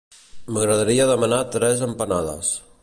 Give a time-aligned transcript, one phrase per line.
[0.55, 2.55] M'agradaria demanar tres empanades.